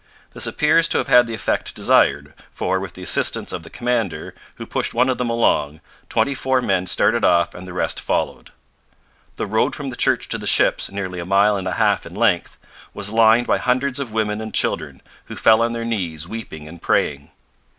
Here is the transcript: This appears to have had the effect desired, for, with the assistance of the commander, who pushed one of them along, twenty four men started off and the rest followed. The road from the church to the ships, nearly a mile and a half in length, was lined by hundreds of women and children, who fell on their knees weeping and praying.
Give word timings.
This 0.31 0.47
appears 0.47 0.87
to 0.87 0.97
have 0.97 1.09
had 1.09 1.27
the 1.27 1.35
effect 1.35 1.75
desired, 1.75 2.33
for, 2.51 2.79
with 2.79 2.93
the 2.95 3.03
assistance 3.03 3.53
of 3.53 3.61
the 3.61 3.69
commander, 3.69 4.33
who 4.55 4.65
pushed 4.65 4.95
one 4.95 5.09
of 5.09 5.19
them 5.19 5.29
along, 5.29 5.79
twenty 6.09 6.33
four 6.33 6.59
men 6.59 6.87
started 6.87 7.23
off 7.23 7.53
and 7.53 7.67
the 7.67 7.73
rest 7.75 7.99
followed. 8.01 8.49
The 9.35 9.45
road 9.45 9.75
from 9.75 9.91
the 9.91 9.95
church 9.95 10.27
to 10.29 10.39
the 10.39 10.47
ships, 10.47 10.89
nearly 10.91 11.19
a 11.19 11.23
mile 11.27 11.55
and 11.55 11.67
a 11.67 11.73
half 11.73 12.07
in 12.07 12.15
length, 12.15 12.57
was 12.95 13.13
lined 13.13 13.45
by 13.45 13.59
hundreds 13.59 13.99
of 13.99 14.11
women 14.11 14.41
and 14.41 14.55
children, 14.55 15.03
who 15.25 15.35
fell 15.35 15.61
on 15.61 15.71
their 15.73 15.85
knees 15.85 16.27
weeping 16.27 16.67
and 16.67 16.81
praying. 16.81 17.29